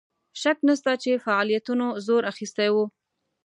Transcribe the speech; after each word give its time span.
شک 0.41 0.57
نسته 0.67 0.91
چې 1.03 1.21
فعالیتونو 1.25 1.87
زور 2.05 2.23
اخیستی 2.31 2.69
وو. 2.73 2.85